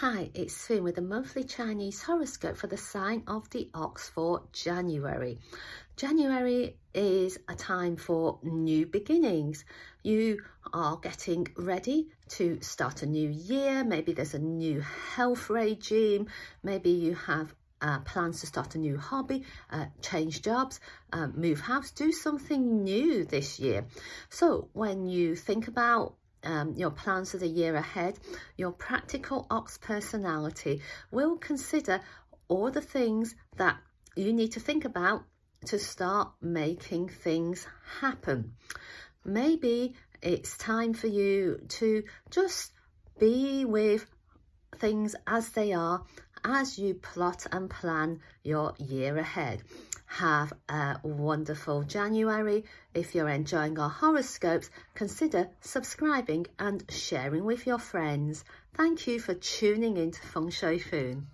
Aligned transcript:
Hi, 0.00 0.30
it's 0.32 0.66
Finn 0.66 0.82
with 0.82 0.94
the 0.94 1.02
monthly 1.02 1.44
Chinese 1.44 2.02
horoscope 2.02 2.56
for 2.56 2.68
the 2.68 2.78
sign 2.78 3.22
of 3.26 3.50
the 3.50 3.68
ox 3.74 4.08
for 4.08 4.44
January. 4.50 5.38
January 5.98 6.78
is 6.94 7.38
a 7.46 7.54
time 7.54 7.96
for 7.96 8.38
new 8.42 8.86
beginnings. 8.86 9.66
You 10.02 10.40
are 10.72 10.96
getting 10.96 11.48
ready 11.54 12.08
to 12.30 12.62
start 12.62 13.02
a 13.02 13.06
new 13.06 13.28
year. 13.28 13.84
Maybe 13.84 14.14
there's 14.14 14.32
a 14.32 14.38
new 14.38 14.80
health 14.80 15.50
regime. 15.50 16.28
Maybe 16.62 16.92
you 16.92 17.14
have 17.14 17.54
uh, 17.82 17.98
plans 17.98 18.40
to 18.40 18.46
start 18.46 18.76
a 18.76 18.78
new 18.78 18.96
hobby, 18.96 19.44
uh, 19.70 19.84
change 20.00 20.40
jobs, 20.40 20.80
uh, 21.12 21.26
move 21.26 21.60
house, 21.60 21.90
do 21.90 22.10
something 22.10 22.84
new 22.84 23.26
this 23.26 23.60
year. 23.60 23.84
So 24.30 24.70
when 24.72 25.04
you 25.04 25.36
think 25.36 25.68
about 25.68 26.14
um, 26.44 26.74
your 26.74 26.90
plans 26.90 27.30
for 27.30 27.38
the 27.38 27.46
year 27.46 27.74
ahead, 27.76 28.18
your 28.56 28.72
practical 28.72 29.46
ox 29.50 29.78
personality 29.78 30.82
will 31.10 31.36
consider 31.36 32.00
all 32.48 32.70
the 32.70 32.80
things 32.80 33.34
that 33.56 33.76
you 34.16 34.32
need 34.32 34.52
to 34.52 34.60
think 34.60 34.84
about 34.84 35.24
to 35.66 35.78
start 35.78 36.32
making 36.40 37.08
things 37.08 37.66
happen. 38.00 38.52
Maybe 39.24 39.94
it's 40.22 40.56
time 40.56 40.94
for 40.94 41.06
you 41.06 41.60
to 41.68 42.04
just 42.30 42.72
be 43.18 43.64
with 43.64 44.06
things 44.78 45.14
as 45.26 45.50
they 45.50 45.72
are 45.72 46.02
as 46.44 46.78
you 46.78 46.94
plot 46.94 47.46
and 47.52 47.68
plan 47.68 48.20
your 48.42 48.74
year 48.78 49.16
ahead. 49.18 49.62
Have 50.14 50.52
a 50.68 50.98
wonderful 51.04 51.84
January. 51.84 52.64
If 52.94 53.14
you're 53.14 53.28
enjoying 53.28 53.78
our 53.78 53.88
horoscopes, 53.88 54.68
consider 54.94 55.48
subscribing 55.60 56.48
and 56.58 56.84
sharing 56.90 57.44
with 57.44 57.64
your 57.64 57.78
friends. 57.78 58.44
Thank 58.74 59.06
you 59.06 59.20
for 59.20 59.34
tuning 59.34 59.96
in 59.96 60.10
to 60.10 60.20
Feng 60.20 60.50
Shui 60.50 60.80
Foon. 60.80 61.28